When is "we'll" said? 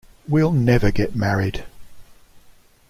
0.27-0.51